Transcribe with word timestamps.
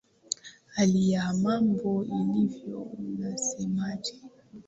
hali 0.67 1.11
ya 1.11 1.33
mambo 1.33 2.03
ilivyo 2.05 2.79
unasemaje 2.79 4.15